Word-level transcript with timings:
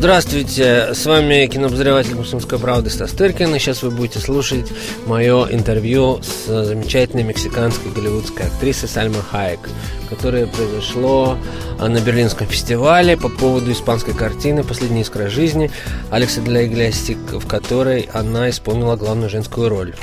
Здравствуйте, 0.00 0.94
с 0.94 1.04
вами 1.04 1.46
кинообозреватель 1.46 2.14
«Мусульманской 2.14 2.58
правды» 2.58 2.88
Стас 2.88 3.10
Тыркин, 3.10 3.54
и 3.54 3.58
сейчас 3.58 3.82
вы 3.82 3.90
будете 3.90 4.18
слушать 4.18 4.66
мое 5.04 5.46
интервью 5.50 6.22
с 6.22 6.46
замечательной 6.46 7.22
мексиканской 7.22 7.92
голливудской 7.92 8.46
актрисой 8.46 8.88
Сальмой 8.88 9.20
Хайек, 9.20 9.60
которое 10.08 10.46
произошло 10.46 11.36
на 11.78 12.00
Берлинском 12.00 12.46
фестивале 12.46 13.18
по 13.18 13.28
поводу 13.28 13.72
испанской 13.72 14.14
картины 14.14 14.64
«Последняя 14.64 15.02
искра 15.02 15.28
жизни» 15.28 15.70
Алекса 16.10 16.40
для 16.40 16.64
Иглесик, 16.64 17.18
в 17.32 17.46
которой 17.46 18.08
она 18.14 18.48
исполнила 18.48 18.96
главную 18.96 19.28
женскую 19.28 19.68
роль. 19.68 19.94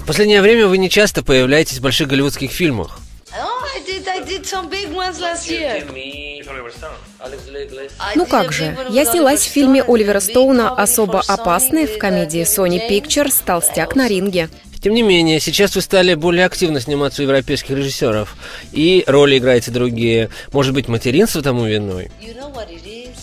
В 0.00 0.04
последнее 0.04 0.42
время 0.42 0.66
вы 0.66 0.78
не 0.78 0.90
часто 0.90 1.22
появляетесь 1.22 1.78
в 1.78 1.82
больших 1.82 2.08
голливудских 2.08 2.50
фильмах. 2.50 2.98
Ну 8.14 8.26
как 8.26 8.52
же, 8.52 8.76
я 8.90 9.04
снялась 9.04 9.40
в 9.40 9.50
фильме 9.50 9.82
Оливера 9.82 10.20
Стоуна 10.20 10.70
«Особо 10.74 11.22
опасный» 11.26 11.86
в 11.86 11.98
комедии 11.98 12.42
Sony 12.42 12.80
Pictures 12.88 13.34
«Толстяк 13.44 13.96
на 13.96 14.08
ринге». 14.08 14.48
Тем 14.82 14.94
не 14.94 15.02
менее, 15.02 15.38
сейчас 15.38 15.76
вы 15.76 15.80
стали 15.80 16.14
более 16.14 16.44
активно 16.44 16.80
сниматься 16.80 17.22
у 17.22 17.24
европейских 17.24 17.70
режиссеров, 17.70 18.34
и 18.72 19.04
роли 19.06 19.38
играете 19.38 19.70
другие. 19.70 20.28
Может 20.52 20.74
быть, 20.74 20.88
материнство 20.88 21.40
тому 21.40 21.66
виной? 21.66 22.10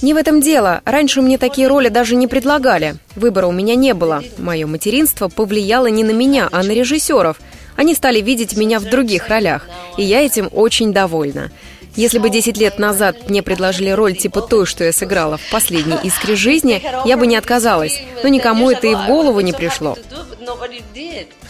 Не 0.02 0.13
в 0.13 0.18
этом 0.18 0.40
дело. 0.40 0.82
Раньше 0.86 1.21
мне 1.21 1.38
такие 1.38 1.68
роли 1.68 1.90
даже 1.90 2.15
не 2.15 2.27
предлагали. 2.27 2.96
Выбора 3.15 3.48
у 3.48 3.52
меня 3.52 3.76
не 3.76 3.93
было. 3.93 4.24
Мое 4.38 4.65
материнство 4.68 5.27
повлияло 5.27 5.88
не 5.88 6.05
на 6.05 6.12
меня, 6.12 6.48
а 6.49 6.63
на 6.63 6.71
режиссеров. 6.71 7.41
Они 7.76 7.93
стали 7.93 8.21
видеть 8.21 8.55
меня 8.55 8.80
в 8.80 8.86
других 8.86 9.27
ролях, 9.27 9.68
и 9.98 10.04
я 10.04 10.21
этим 10.21 10.49
очень 10.54 10.93
довольна. 10.93 11.52
Если 11.95 12.20
бы 12.20 12.29
10 12.29 12.57
лет 12.57 12.79
назад 12.79 13.29
мне 13.29 13.43
предложили 13.43 13.90
роль 13.90 14.15
типа 14.15 14.41
той, 14.41 14.65
что 14.65 14.84
я 14.84 14.93
сыграла 14.93 15.37
в 15.37 15.49
«Последней 15.51 15.98
искре 16.04 16.35
жизни», 16.35 16.81
я 17.05 17.18
бы 17.18 17.27
не 17.27 17.35
отказалась. 17.35 18.01
Но 18.23 18.29
никому 18.29 18.70
это 18.70 18.87
и 18.87 18.96
в 18.96 19.05
голову 19.07 19.40
не 19.41 19.54
пришло. 19.54 19.98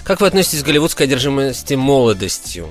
Как 0.04 0.22
вы 0.22 0.28
относитесь 0.28 0.64
к 0.64 0.66
голливудской 0.66 1.06
одержимости 1.06 1.76
молодостью? 1.76 2.68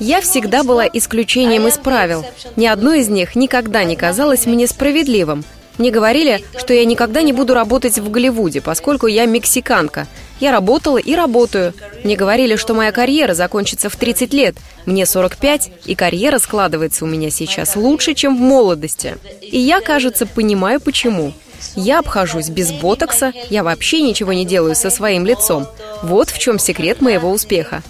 Я 0.00 0.20
всегда 0.20 0.64
была 0.64 0.86
исключением 0.86 1.68
из 1.68 1.78
правил. 1.78 2.24
Ни 2.56 2.66
одно 2.66 2.94
из 2.94 3.08
них 3.08 3.36
никогда 3.36 3.84
не 3.84 3.96
казалось 3.96 4.46
мне 4.46 4.66
справедливым. 4.66 5.44
Мне 5.78 5.90
говорили, 5.90 6.44
что 6.56 6.72
я 6.72 6.84
никогда 6.84 7.22
не 7.22 7.32
буду 7.32 7.54
работать 7.54 7.98
в 7.98 8.10
Голливуде, 8.10 8.60
поскольку 8.60 9.06
я 9.06 9.26
мексиканка. 9.26 10.06
Я 10.40 10.52
работала 10.52 10.98
и 10.98 11.14
работаю. 11.14 11.74
Мне 12.04 12.16
говорили, 12.16 12.56
что 12.56 12.74
моя 12.74 12.92
карьера 12.92 13.34
закончится 13.34 13.88
в 13.88 13.96
30 13.96 14.32
лет. 14.32 14.56
Мне 14.86 15.06
45, 15.06 15.70
и 15.86 15.94
карьера 15.94 16.38
складывается 16.38 17.04
у 17.04 17.08
меня 17.08 17.30
сейчас 17.30 17.76
лучше, 17.76 18.14
чем 18.14 18.36
в 18.36 18.40
молодости. 18.40 19.16
И 19.40 19.58
я, 19.58 19.80
кажется, 19.80 20.26
понимаю, 20.26 20.80
почему. 20.80 21.32
Я 21.76 22.00
обхожусь 22.00 22.50
без 22.50 22.72
ботокса, 22.72 23.32
я 23.50 23.64
вообще 23.64 24.02
ничего 24.02 24.32
не 24.32 24.44
делаю 24.44 24.74
со 24.74 24.90
своим 24.90 25.24
лицом. 25.24 25.66
Вот 26.02 26.30
в 26.30 26.38
чем 26.38 26.58
секрет 26.58 27.00
моего 27.00 27.30
успеха. 27.30 27.82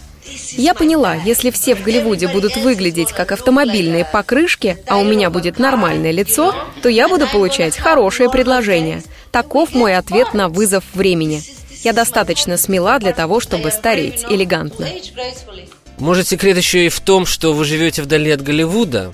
Я 0.53 0.75
поняла, 0.75 1.15
если 1.15 1.51
все 1.51 1.75
в 1.75 1.83
Голливуде 1.83 2.29
будут 2.29 2.57
выглядеть 2.57 3.13
как 3.13 3.33
автомобильные 3.33 4.05
покрышки, 4.05 4.79
а 4.87 4.99
у 4.99 5.05
меня 5.05 5.31
будет 5.31 5.59
нормальное 5.59 6.11
лицо, 6.11 6.55
то 6.83 6.89
я 6.89 7.09
буду 7.09 7.27
получать 7.27 7.77
хорошее 7.77 8.31
предложение. 8.31 9.03
Таков 9.31 9.75
мой 9.75 9.97
ответ 9.97 10.33
на 10.35 10.49
вызов 10.49 10.85
времени. 10.95 11.43
Я 11.83 11.93
достаточно 11.93 12.57
смела 12.57 12.99
для 12.99 13.13
того, 13.13 13.41
чтобы 13.41 13.71
стареть 13.71 14.25
элегантно. 14.29 14.89
Может, 15.99 16.29
секрет 16.29 16.57
еще 16.57 16.87
и 16.87 16.89
в 16.89 17.01
том, 17.01 17.27
что 17.27 17.53
вы 17.53 17.65
живете 17.65 18.03
вдали 18.03 18.31
от 18.31 18.43
Голливуда? 18.43 19.13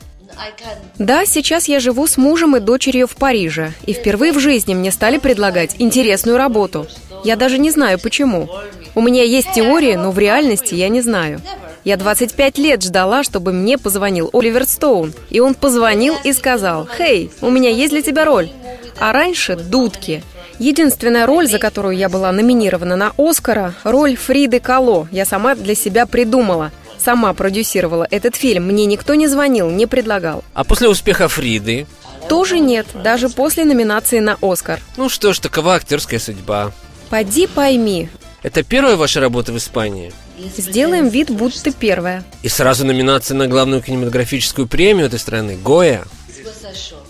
Да, 0.98 1.26
сейчас 1.26 1.68
я 1.68 1.80
живу 1.80 2.06
с 2.06 2.16
мужем 2.16 2.56
и 2.56 2.60
дочерью 2.60 3.06
в 3.06 3.16
Париже, 3.16 3.72
и 3.86 3.92
впервые 3.92 4.32
в 4.32 4.38
жизни 4.38 4.74
мне 4.74 4.90
стали 4.90 5.18
предлагать 5.18 5.76
интересную 5.78 6.36
работу. 6.36 6.86
Я 7.24 7.36
даже 7.36 7.58
не 7.58 7.70
знаю 7.70 7.98
почему. 7.98 8.48
У 8.94 9.00
меня 9.00 9.22
есть 9.22 9.52
теории, 9.54 9.94
но 9.94 10.10
в 10.10 10.18
реальности 10.18 10.74
я 10.74 10.88
не 10.88 11.00
знаю. 11.00 11.40
Я 11.84 11.96
25 11.96 12.58
лет 12.58 12.82
ждала, 12.82 13.22
чтобы 13.22 13.52
мне 13.52 13.78
позвонил 13.78 14.28
Оливер 14.32 14.64
Стоун. 14.64 15.14
И 15.30 15.40
он 15.40 15.54
позвонил 15.54 16.14
и 16.24 16.32
сказал, 16.32 16.88
«Хей, 16.98 17.30
у 17.40 17.50
меня 17.50 17.70
есть 17.70 17.92
для 17.92 18.02
тебя 18.02 18.24
роль». 18.24 18.50
А 18.98 19.12
раньше 19.12 19.56
«Дудки». 19.56 20.22
Единственная 20.58 21.24
роль, 21.24 21.48
за 21.48 21.58
которую 21.58 21.96
я 21.96 22.10
была 22.10 22.30
номинирована 22.32 22.94
на 22.94 23.12
Оскара, 23.16 23.74
роль 23.82 24.16
Фриды 24.16 24.60
Кало. 24.60 25.08
Я 25.10 25.24
сама 25.24 25.54
для 25.54 25.74
себя 25.74 26.04
придумала. 26.04 26.70
Сама 26.98 27.32
продюсировала 27.32 28.06
этот 28.10 28.36
фильм. 28.36 28.66
Мне 28.66 28.84
никто 28.84 29.14
не 29.14 29.26
звонил, 29.26 29.70
не 29.70 29.86
предлагал. 29.86 30.44
А 30.52 30.64
после 30.64 30.90
успеха 30.90 31.28
Фриды? 31.28 31.86
Тоже 32.28 32.58
нет, 32.58 32.86
даже 33.02 33.30
после 33.30 33.64
номинации 33.64 34.18
на 34.18 34.36
Оскар. 34.42 34.80
Ну 34.98 35.08
что 35.08 35.32
ж, 35.32 35.38
такова 35.38 35.76
актерская 35.76 36.20
судьба. 36.20 36.72
Поди 37.08 37.46
пойми, 37.46 38.10
это 38.42 38.62
первая 38.62 38.96
ваша 38.96 39.20
работа 39.20 39.52
в 39.52 39.56
Испании? 39.56 40.12
Сделаем 40.56 41.08
вид, 41.08 41.30
будто 41.30 41.70
первая. 41.72 42.24
И 42.42 42.48
сразу 42.48 42.86
номинация 42.86 43.36
на 43.36 43.46
главную 43.46 43.82
кинематографическую 43.82 44.66
премию 44.66 45.06
этой 45.06 45.18
страны– 45.18 45.58
Гоя. 45.62 46.04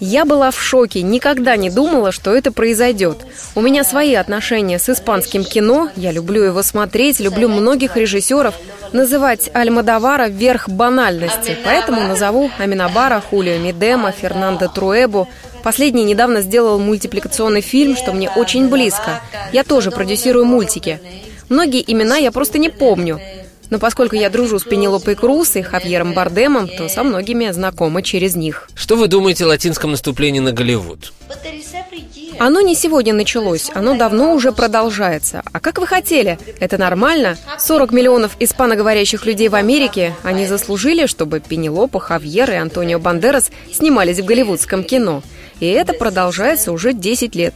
Я 0.01 0.25
была 0.25 0.51
в 0.51 0.61
шоке, 0.61 1.03
никогда 1.03 1.57
не 1.57 1.69
думала, 1.69 2.11
что 2.11 2.35
это 2.35 2.51
произойдет. 2.53 3.19
У 3.55 3.61
меня 3.61 3.85
свои 3.85 4.15
отношения 4.15 4.79
с 4.79 4.89
испанским 4.89 5.45
кино, 5.45 5.91
я 5.95 6.11
люблю 6.11 6.43
его 6.43 6.63
смотреть, 6.63 7.21
люблю 7.21 7.49
многих 7.49 7.97
режиссеров. 7.97 8.55
Называть 8.93 9.51
Альмадавара 9.53 10.29
верх 10.29 10.69
банальности, 10.69 11.57
поэтому 11.65 12.01
назову 12.01 12.51
Аминабара, 12.59 13.21
Хулио 13.21 13.59
Мидема, 13.59 14.11
Фернандо 14.11 14.69
Труэбу. 14.69 15.29
Последний 15.63 16.05
недавно 16.05 16.41
сделал 16.41 16.79
мультипликационный 16.79 17.61
фильм, 17.61 17.97
что 17.97 18.13
мне 18.13 18.31
очень 18.31 18.69
близко. 18.69 19.21
Я 19.53 19.65
тоже 19.65 19.91
продюсирую 19.91 20.45
мультики. 20.45 21.01
Многие 21.49 21.85
имена 21.87 22.17
я 22.17 22.33
просто 22.33 22.59
не 22.59 22.69
помню. 22.69 23.21
Но 23.71 23.79
поскольку 23.79 24.17
я 24.17 24.31
дружу 24.31 24.59
с 24.59 24.65
Пенелопой 24.65 25.15
Круз 25.15 25.55
и 25.55 25.63
Хавьером 25.63 26.13
Бардемом, 26.13 26.69
то 26.69 26.89
со 26.89 27.05
многими 27.05 27.51
знакома 27.51 28.03
через 28.03 28.35
них. 28.35 28.69
Что 28.75 28.97
вы 28.97 29.07
думаете 29.07 29.45
о 29.45 29.49
латинском 29.49 29.93
наступлении 29.93 30.41
на 30.41 30.53
Голливуд? 30.53 31.13
Оно 32.41 32.63
не 32.63 32.75
сегодня 32.75 33.13
началось, 33.13 33.71
оно 33.75 33.97
давно 33.97 34.33
уже 34.33 34.51
продолжается. 34.51 35.43
А 35.53 35.61
как 35.61 35.77
вы 35.77 35.87
хотели? 35.87 36.39
Это 36.59 36.79
нормально? 36.79 37.37
40 37.59 37.93
миллионов 37.93 38.35
испаноговорящих 38.41 39.27
людей 39.27 39.51
в 39.51 39.55
Америке, 39.55 40.15
они 40.23 40.47
заслужили, 40.47 41.05
чтобы 41.05 41.41
Пенелопа, 41.41 42.01
Хавьер 42.01 42.51
и 42.51 42.55
Антонио 42.55 42.99
Бандерас 42.99 43.51
снимались 43.71 44.21
в 44.21 44.25
голливудском 44.25 44.85
кино. 44.85 45.23
И 45.61 45.67
это 45.67 45.93
продолжается 45.93 46.73
уже 46.73 46.95
10 46.95 47.35
лет. 47.35 47.53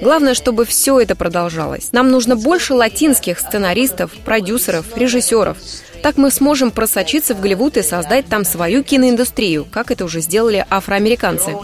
Главное, 0.00 0.34
чтобы 0.34 0.66
все 0.66 1.00
это 1.00 1.16
продолжалось. 1.16 1.88
Нам 1.90 2.12
нужно 2.12 2.36
больше 2.36 2.74
латинских 2.74 3.40
сценаристов, 3.40 4.12
продюсеров, 4.24 4.96
режиссеров. 4.96 5.58
Так 6.04 6.16
мы 6.16 6.30
сможем 6.30 6.70
просочиться 6.70 7.34
в 7.34 7.40
Голливуд 7.40 7.76
и 7.76 7.82
создать 7.82 8.26
там 8.26 8.44
свою 8.44 8.84
киноиндустрию, 8.84 9.66
как 9.68 9.90
это 9.90 10.04
уже 10.04 10.20
сделали 10.20 10.64
афроамериканцы. 10.70 11.56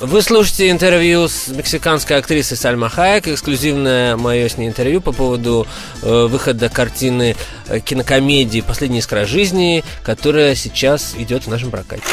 Вы 0.00 0.22
слушаете 0.22 0.70
интервью 0.70 1.26
с 1.26 1.48
мексиканской 1.48 2.18
актрисой 2.18 2.56
Сальма 2.56 2.88
Хайек, 2.88 3.26
эксклюзивное 3.26 4.16
мое 4.16 4.48
с 4.48 4.56
ней 4.56 4.68
интервью 4.68 5.00
по 5.00 5.10
поводу 5.10 5.66
э, 6.02 6.26
выхода 6.26 6.68
картины 6.68 7.34
э, 7.66 7.80
кинокомедии 7.80 8.60
«Последняя 8.60 9.00
искра 9.00 9.26
жизни», 9.26 9.82
которая 10.04 10.54
сейчас 10.54 11.14
идет 11.18 11.46
в 11.46 11.48
нашем 11.48 11.72
прокате. 11.72 12.04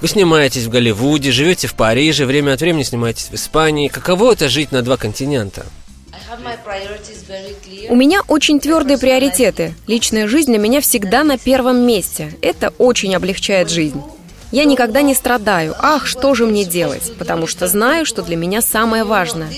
Вы 0.00 0.08
снимаетесь 0.08 0.64
в 0.64 0.68
Голливуде, 0.68 1.30
живете 1.30 1.68
в 1.68 1.74
Париже, 1.74 2.26
время 2.26 2.54
от 2.54 2.60
времени 2.60 2.82
снимаетесь 2.82 3.28
в 3.30 3.34
Испании. 3.34 3.86
Каково 3.86 4.32
это 4.32 4.48
жить 4.48 4.72
на 4.72 4.82
два 4.82 4.96
континента? 4.96 5.64
У 7.88 7.94
меня 7.94 8.20
очень 8.26 8.58
твердые 8.58 8.98
приоритеты. 8.98 9.74
Личная 9.86 10.26
жизнь 10.26 10.50
для 10.50 10.58
меня 10.58 10.80
всегда 10.80 11.22
на 11.22 11.38
первом 11.38 11.86
месте. 11.86 12.34
Это 12.42 12.70
очень 12.78 13.14
облегчает 13.14 13.70
жизнь. 13.70 14.02
Я 14.52 14.64
никогда 14.64 15.02
не 15.02 15.14
страдаю. 15.14 15.74
Ах, 15.78 16.06
что 16.06 16.34
же 16.34 16.46
мне 16.46 16.64
делать? 16.64 17.12
Потому 17.18 17.46
что 17.46 17.66
знаю, 17.66 18.04
что 18.04 18.22
для 18.22 18.36
меня 18.36 18.60
самое 18.60 19.02
важное. 19.02 19.50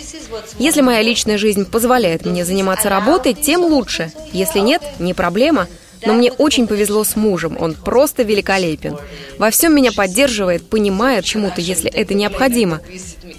Если 0.58 0.80
моя 0.80 1.02
личная 1.02 1.36
жизнь 1.36 1.66
позволяет 1.66 2.24
мне 2.24 2.44
заниматься 2.44 2.88
работой, 2.88 3.34
тем 3.34 3.62
лучше. 3.62 4.12
Если 4.32 4.60
нет, 4.60 4.82
не 5.00 5.12
проблема. 5.12 5.66
Но 6.06 6.12
мне 6.12 6.30
очень 6.32 6.66
повезло 6.66 7.02
с 7.02 7.16
мужем, 7.16 7.56
он 7.58 7.74
просто 7.74 8.24
великолепен. 8.24 8.98
Во 9.38 9.50
всем 9.50 9.74
меня 9.74 9.90
поддерживает, 9.90 10.68
понимает 10.68 11.24
чему-то, 11.24 11.60
если 11.60 11.90
это 11.90 12.14
необходимо. 12.14 12.80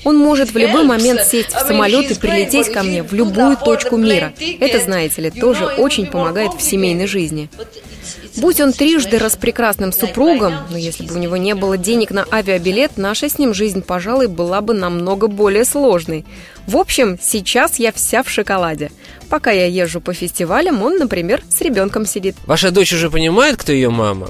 Он 0.05 0.17
может 0.17 0.51
в 0.51 0.57
любой 0.57 0.83
момент 0.83 1.23
сесть 1.23 1.49
в 1.53 1.59
самолет 1.67 2.11
и 2.11 2.13
прилететь 2.15 2.71
ко 2.71 2.83
мне 2.83 3.03
в 3.03 3.11
любую 3.13 3.57
точку 3.57 3.97
мира. 3.97 4.33
Это, 4.59 4.79
знаете 4.79 5.23
ли, 5.23 5.31
тоже 5.31 5.65
очень 5.65 6.05
помогает 6.05 6.53
в 6.53 6.61
семейной 6.61 7.07
жизни. 7.07 7.49
Будь 8.37 8.59
он 8.59 8.73
трижды 8.73 9.17
распрекрасным 9.17 9.91
супругом, 9.91 10.53
но 10.69 10.77
если 10.77 11.05
бы 11.05 11.15
у 11.15 11.17
него 11.17 11.37
не 11.37 11.55
было 11.55 11.77
денег 11.77 12.11
на 12.11 12.25
авиабилет, 12.31 12.97
наша 12.97 13.29
с 13.29 13.39
ним 13.39 13.53
жизнь, 13.53 13.81
пожалуй, 13.81 14.27
была 14.27 14.61
бы 14.61 14.73
намного 14.73 15.27
более 15.27 15.65
сложной. 15.65 16.25
В 16.67 16.77
общем, 16.77 17.17
сейчас 17.21 17.79
я 17.79 17.91
вся 17.91 18.23
в 18.23 18.29
шоколаде. 18.29 18.91
Пока 19.29 19.51
я 19.51 19.65
езжу 19.65 20.01
по 20.01 20.13
фестивалям, 20.13 20.83
он, 20.83 20.97
например, 20.97 21.41
с 21.49 21.61
ребенком 21.61 22.05
сидит. 22.05 22.35
Ваша 22.45 22.71
дочь 22.71 22.93
уже 22.93 23.09
понимает, 23.09 23.57
кто 23.57 23.71
ее 23.71 23.89
мама? 23.89 24.29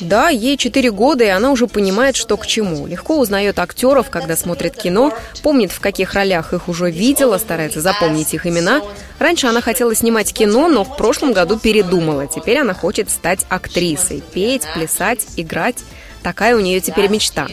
Да, 0.00 0.28
ей 0.28 0.56
4 0.56 0.90
года, 0.90 1.24
и 1.24 1.28
она 1.28 1.50
уже 1.50 1.66
понимает, 1.66 2.16
что 2.16 2.36
к 2.36 2.46
чему. 2.46 2.86
Легко 2.86 3.18
узнает 3.18 3.58
актеров, 3.58 4.10
когда 4.10 4.36
смотрит 4.36 4.76
кино, 4.76 5.12
помнит, 5.42 5.72
в 5.72 5.80
каких 5.80 6.14
ролях 6.14 6.52
их 6.52 6.68
уже 6.68 6.90
видела, 6.90 7.38
старается 7.38 7.80
запомнить 7.80 8.34
их 8.34 8.46
имена. 8.46 8.82
Раньше 9.18 9.46
она 9.46 9.60
хотела 9.60 9.94
снимать 9.94 10.32
кино, 10.32 10.68
но 10.68 10.84
в 10.84 10.96
прошлом 10.96 11.32
году 11.32 11.58
передумала. 11.58 12.26
Теперь 12.26 12.58
она 12.58 12.74
хочет 12.74 13.10
стать 13.10 13.46
актрисой, 13.48 14.22
петь, 14.32 14.62
плясать, 14.74 15.26
играть. 15.36 15.76
Такая 16.24 16.56
у 16.56 16.60
нее 16.60 16.80
теперь 16.80 17.08
мечта. 17.08 17.48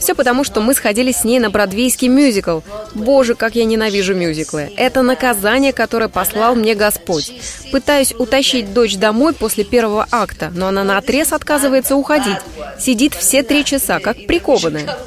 Все 0.00 0.16
потому, 0.16 0.42
что 0.42 0.60
мы 0.60 0.74
сходили 0.74 1.12
с 1.12 1.22
ней 1.22 1.38
на 1.38 1.48
бродвейский 1.48 2.08
мюзикл. 2.08 2.58
Боже, 2.92 3.36
как 3.36 3.54
я 3.54 3.64
ненавижу 3.64 4.16
мюзиклы. 4.16 4.72
Это 4.76 5.02
наказание, 5.02 5.72
которое 5.72 6.08
послал 6.08 6.56
мне 6.56 6.74
Господь. 6.74 7.32
Пытаюсь 7.70 8.12
утащить 8.18 8.74
дочь 8.74 8.96
домой 8.96 9.32
после 9.32 9.62
первого 9.62 10.08
акта, 10.10 10.50
но 10.52 10.66
она 10.66 10.82
на 10.82 10.98
отрез 10.98 11.32
отказывается 11.32 11.94
уходить. 11.94 12.38
Сидит 12.80 13.14
все 13.14 13.44
три 13.44 13.64
часа, 13.64 14.00
как 14.00 14.26
прикованная. 14.26 14.98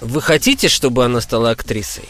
Вы 0.00 0.22
хотите, 0.22 0.68
чтобы 0.68 1.04
она 1.04 1.20
стала 1.20 1.50
актрисой? 1.50 2.08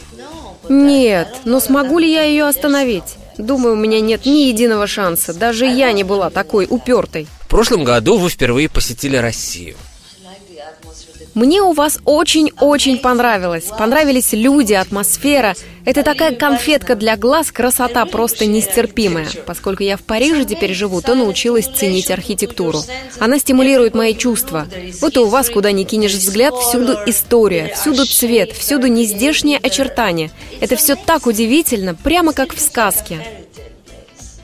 Нет, 0.69 1.27
но 1.43 1.59
смогу 1.59 1.99
ли 1.99 2.09
я 2.09 2.23
ее 2.23 2.45
остановить? 2.45 3.17
Думаю, 3.37 3.73
у 3.73 3.77
меня 3.77 3.99
нет 3.99 4.25
ни 4.25 4.47
единого 4.47 4.87
шанса. 4.87 5.33
Даже 5.33 5.65
я 5.65 5.91
не 5.91 6.05
была 6.05 6.29
такой 6.29 6.67
упертой. 6.69 7.27
Прошлом 7.55 7.85
году 7.85 8.17
вы 8.17 8.29
впервые 8.29 8.67
посетили 8.67 9.15
Россию. 9.15 9.77
Мне 11.35 11.61
у 11.61 11.71
вас 11.71 11.99
очень-очень 12.03 12.97
понравилось. 12.97 13.63
Понравились 13.79 14.33
люди, 14.33 14.73
атмосфера. 14.73 15.55
Это 15.85 16.03
такая 16.03 16.35
конфетка 16.35 16.95
для 16.95 17.15
глаз, 17.15 17.53
красота 17.53 18.05
просто 18.07 18.45
нестерпимая. 18.45 19.29
Поскольку 19.45 19.83
я 19.83 19.95
в 19.95 20.01
Париже 20.01 20.43
теперь 20.43 20.73
живу, 20.73 21.01
то 21.01 21.15
научилась 21.15 21.67
ценить 21.67 22.11
архитектуру. 22.11 22.81
Она 23.19 23.39
стимулирует 23.39 23.95
мои 23.95 24.15
чувства. 24.15 24.67
Вот 24.99 25.15
и 25.15 25.19
у 25.19 25.27
вас, 25.27 25.49
куда 25.49 25.71
ни 25.71 25.85
кинешь 25.85 26.11
взгляд, 26.11 26.53
всюду 26.55 26.97
история, 27.05 27.73
всюду 27.73 28.05
цвет, 28.05 28.51
всюду 28.51 28.87
нездешние 28.87 29.59
очертания. 29.59 30.29
Это 30.59 30.75
все 30.75 30.97
так 30.97 31.25
удивительно, 31.25 31.95
прямо 31.95 32.33
как 32.33 32.53
в 32.53 32.59
сказке. 32.59 33.44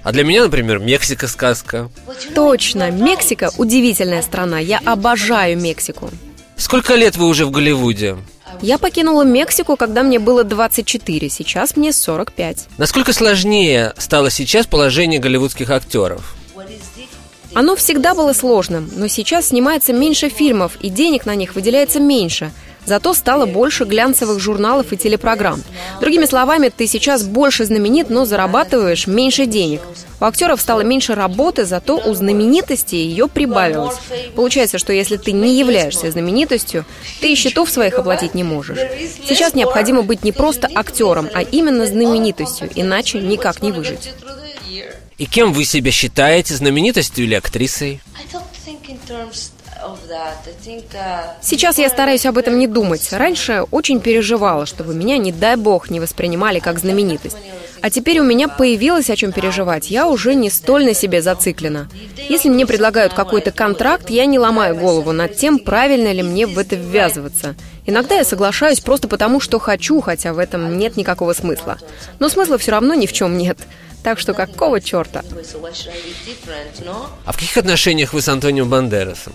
А 0.03 0.11
для 0.11 0.23
меня, 0.23 0.43
например, 0.43 0.79
Мексика 0.79 1.27
сказка. 1.27 1.89
Точно, 2.33 2.89
Мексика 2.89 3.51
удивительная 3.57 4.21
страна. 4.21 4.59
Я 4.59 4.79
обожаю 4.83 5.57
Мексику. 5.59 6.09
Сколько 6.55 6.95
лет 6.95 7.17
вы 7.17 7.27
уже 7.27 7.45
в 7.45 7.51
Голливуде? 7.51 8.17
Я 8.61 8.77
покинула 8.77 9.23
Мексику, 9.23 9.75
когда 9.75 10.03
мне 10.03 10.19
было 10.19 10.43
24, 10.43 11.29
сейчас 11.29 11.75
мне 11.77 11.93
45. 11.93 12.67
Насколько 12.77 13.13
сложнее 13.13 13.93
стало 13.97 14.29
сейчас 14.29 14.67
положение 14.67 15.19
голливудских 15.19 15.69
актеров? 15.69 16.35
Оно 17.53 17.75
всегда 17.75 18.13
было 18.13 18.33
сложным, 18.33 18.89
но 18.95 19.07
сейчас 19.07 19.47
снимается 19.47 19.93
меньше 19.93 20.29
фильмов, 20.29 20.77
и 20.79 20.89
денег 20.89 21.25
на 21.25 21.35
них 21.35 21.55
выделяется 21.55 21.99
меньше– 21.99 22.51
Зато 22.85 23.13
стало 23.13 23.45
больше 23.45 23.85
глянцевых 23.85 24.39
журналов 24.39 24.91
и 24.91 24.97
телепрограмм. 24.97 25.61
Другими 25.99 26.25
словами, 26.25 26.69
ты 26.69 26.87
сейчас 26.87 27.23
больше 27.23 27.65
знаменит, 27.65 28.09
но 28.09 28.25
зарабатываешь 28.25 29.07
меньше 29.07 29.45
денег. 29.45 29.81
У 30.19 30.25
актеров 30.25 30.61
стало 30.61 30.81
меньше 30.81 31.15
работы, 31.15 31.65
зато 31.65 31.97
у 31.97 32.13
знаменитости 32.13 32.95
ее 32.95 33.27
прибавилось. 33.27 33.95
Получается, 34.35 34.77
что 34.77 34.93
если 34.93 35.17
ты 35.17 35.31
не 35.31 35.57
являешься 35.57 36.11
знаменитостью, 36.11 36.85
ты 37.21 37.31
и 37.33 37.35
счетов 37.35 37.69
своих 37.69 37.97
оплатить 37.97 38.35
не 38.35 38.43
можешь. 38.43 38.79
Сейчас 39.27 39.53
необходимо 39.53 40.01
быть 40.01 40.23
не 40.23 40.31
просто 40.31 40.69
актером, 40.73 41.29
а 41.33 41.41
именно 41.41 41.85
знаменитостью, 41.85 42.69
иначе 42.75 43.19
никак 43.19 43.61
не 43.61 43.71
выжить. 43.71 44.11
И 45.17 45.25
кем 45.25 45.53
вы 45.53 45.65
себя 45.65 45.91
считаете, 45.91 46.55
знаменитостью 46.55 47.25
или 47.25 47.35
актрисой? 47.35 48.01
Сейчас 51.41 51.77
я 51.77 51.89
стараюсь 51.89 52.25
об 52.25 52.37
этом 52.37 52.57
не 52.59 52.67
думать. 52.67 53.11
Раньше 53.11 53.65
очень 53.71 53.99
переживала, 53.99 54.65
чтобы 54.65 54.93
меня, 54.93 55.17
не 55.17 55.31
дай 55.31 55.55
бог, 55.55 55.89
не 55.89 55.99
воспринимали 55.99 56.59
как 56.59 56.79
знаменитость. 56.79 57.37
А 57.81 57.89
теперь 57.89 58.19
у 58.19 58.23
меня 58.23 58.47
появилось 58.47 59.09
о 59.09 59.15
чем 59.15 59.31
переживать. 59.31 59.89
Я 59.89 60.07
уже 60.07 60.35
не 60.35 60.49
столь 60.51 60.85
на 60.85 60.93
себе 60.93 61.21
зациклена. 61.21 61.89
Если 62.29 62.47
мне 62.47 62.67
предлагают 62.67 63.13
какой-то 63.13 63.51
контракт, 63.51 64.09
я 64.09 64.25
не 64.25 64.37
ломаю 64.37 64.75
голову 64.75 65.11
над 65.11 65.35
тем, 65.35 65.57
правильно 65.57 66.11
ли 66.11 66.21
мне 66.21 66.45
в 66.45 66.57
это 66.59 66.75
ввязываться. 66.75 67.55
Иногда 67.87 68.15
я 68.15 68.23
соглашаюсь 68.23 68.79
просто 68.79 69.07
потому, 69.07 69.39
что 69.39 69.59
хочу, 69.59 69.99
хотя 70.01 70.33
в 70.33 70.37
этом 70.37 70.77
нет 70.77 70.95
никакого 70.95 71.33
смысла. 71.33 71.77
Но 72.19 72.29
смысла 72.29 72.59
все 72.59 72.71
равно 72.71 72.93
ни 72.93 73.07
в 73.07 73.13
чем 73.13 73.37
нет. 73.37 73.57
Так 74.03 74.19
что 74.19 74.33
какого 74.33 74.79
черта? 74.81 75.23
А 77.25 77.31
в 77.31 77.35
каких 77.35 77.57
отношениях 77.57 78.13
вы 78.13 78.21
с 78.21 78.27
Антонио 78.27 78.65
Бандерасом? 78.65 79.33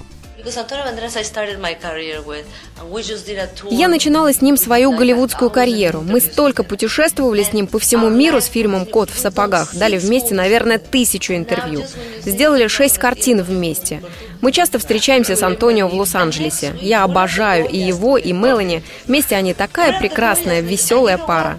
Я 3.71 3.89
начинала 3.89 4.33
с 4.33 4.41
ним 4.41 4.57
свою 4.57 4.93
голливудскую 4.93 5.51
карьеру. 5.51 6.03
Мы 6.03 6.21
столько 6.21 6.63
путешествовали 6.63 7.43
с 7.43 7.53
ним 7.53 7.67
по 7.67 7.81
всему 7.81 8.09
миру 8.09 8.41
с 8.41 8.47
фильмом 8.47 8.87
«Кот 8.87 9.11
в 9.11 9.19
сапогах». 9.19 9.75
Дали 9.75 9.99
вместе, 9.99 10.35
наверное, 10.35 10.79
тысячу 10.79 11.35
интервью. 11.35 11.85
Сделали 12.21 12.69
шесть 12.69 12.99
картин 12.99 13.43
вместе. 13.43 14.03
Мы 14.41 14.53
часто 14.53 14.79
встречаемся 14.79 15.35
с 15.35 15.43
Антонио 15.43 15.89
в 15.89 15.95
Лос-Анджелесе. 15.95 16.77
Я 16.81 17.03
обожаю 17.03 17.69
и 17.69 17.79
его, 17.79 18.17
и 18.17 18.33
Мелани. 18.33 18.85
Вместе 19.07 19.35
они 19.35 19.53
такая 19.53 19.99
прекрасная, 19.99 20.61
веселая 20.61 21.19
пара. 21.19 21.59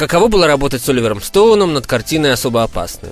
Каково 0.00 0.28
было 0.28 0.46
работать 0.46 0.82
с 0.82 0.88
Оливером 0.88 1.20
Стоуном 1.20 1.74
над 1.74 1.86
картиной 1.86 2.32
«Особо 2.32 2.62
опасной»? 2.62 3.10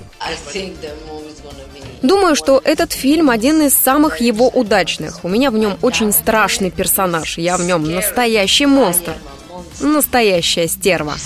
Думаю, 2.01 2.35
что 2.35 2.63
этот 2.65 2.93
фильм 2.93 3.29
один 3.29 3.61
из 3.61 3.75
самых 3.75 4.23
его 4.23 4.49
удачных. 4.49 5.23
У 5.23 5.29
меня 5.29 5.51
в 5.51 5.59
нем 5.59 5.77
очень 5.83 6.15
страшный 6.15 6.71
персонаж. 6.71 7.37
Я 7.37 7.59
в 7.59 7.61
нем 7.61 7.85
настоящий 7.95 8.65
монстр. 8.65 9.13
Настоящая 9.83 10.67
стерва. 10.67 11.17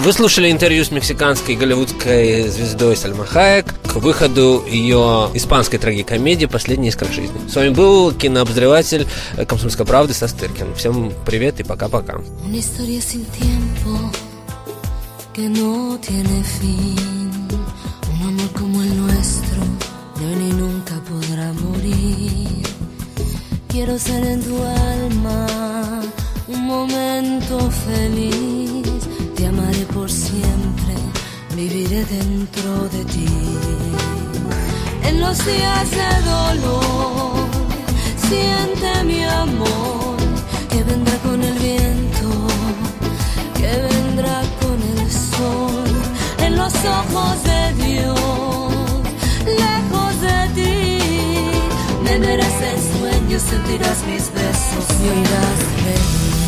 Вы 0.00 0.12
слушали 0.12 0.50
интервью 0.50 0.84
с 0.84 0.90
мексиканской 0.90 1.54
голливудской 1.54 2.48
звездой 2.48 2.96
Сальма 2.96 3.24
Хайек 3.24 3.74
к 3.82 3.96
выходу 3.96 4.64
ее 4.68 5.30
испанской 5.34 5.78
трагикомедии 5.78 6.46
«Последний 6.46 6.88
искра 6.88 7.10
жизни». 7.10 7.40
С 7.48 7.54
вами 7.56 7.70
был 7.70 8.12
кинообозреватель 8.12 9.06
«Комсомольской 9.48 9.86
правды» 9.86 10.12
Состыркин. 10.12 10.74
Всем 10.74 11.12
привет 11.24 11.60
и 11.60 11.64
пока-пока. 11.64 12.20
Quiero 23.74 23.98
ser 23.98 24.24
en 24.24 24.40
tu 24.40 24.56
alma 24.62 26.00
un 26.46 26.60
momento 26.64 27.58
feliz 27.84 28.83
por 30.04 30.10
siempre, 30.10 30.94
viviré 31.56 32.04
dentro 32.04 32.70
de 32.92 33.02
ti. 33.06 33.26
En 35.02 35.18
los 35.18 35.38
días 35.46 35.90
de 35.98 36.10
dolor, 36.30 37.48
siente 38.28 39.04
mi 39.04 39.24
amor, 39.24 40.16
que 40.68 40.82
vendrá 40.82 41.16
con 41.26 41.42
el 41.42 41.54
viento, 41.54 42.28
que 43.56 43.70
vendrá 43.88 44.42
con 44.60 44.78
el 44.94 45.10
sol, 45.10 45.88
en 46.38 46.54
los 46.54 46.74
ojos 47.00 47.36
de 47.50 47.62
Dios, 47.86 48.20
lejos 49.62 50.14
de 50.28 50.38
ti. 50.56 50.98
Me 52.04 52.18
verás 52.18 52.56
en 52.70 52.78
sueños, 52.98 53.42
sentirás 53.42 53.98
mis 54.06 54.24
besos 54.34 54.86
y 55.02 55.08
oirás 55.16 55.60
te 55.82 56.43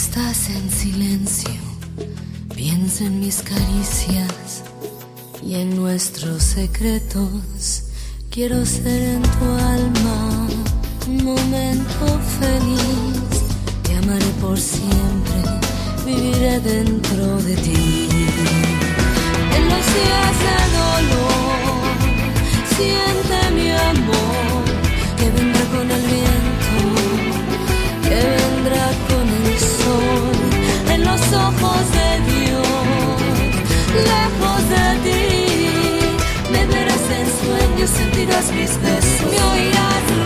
estás 0.00 0.48
en 0.50 0.70
silencio, 0.70 1.50
piensa 2.54 3.04
en 3.04 3.18
mis 3.18 3.42
caricias 3.42 4.62
y 5.42 5.56
en 5.56 5.74
nuestros 5.74 6.40
secretos. 6.44 7.82
Quiero 8.30 8.64
ser 8.64 9.16
en 9.16 9.22
tu 9.22 9.46
alma 9.74 10.46
un 11.08 11.24
momento 11.24 12.06
feliz. 12.38 13.34
Te 13.82 13.96
amaré 13.96 14.30
por 14.40 14.56
siempre, 14.56 15.40
viviré 16.06 16.60
dentro 16.60 17.42
de 17.42 17.56
ti. 17.56 18.08
En 19.56 19.64
los 19.72 19.84
días 19.96 20.34
de 20.46 20.58
dolor, 20.78 21.90
siente 22.76 23.36
mi 23.56 23.68
amor, 23.72 24.64
que 25.18 25.26
vendrá 25.36 25.64
con 25.74 25.90
el 25.90 26.02
viento, 26.02 26.57
si 38.18 38.26
das 38.26 38.50
bist 38.50 38.80
the 38.82 39.18
mir 39.26 40.17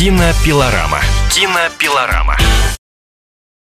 Кинопилорама. 0.00 1.02
Кинопилорама. 1.28 2.34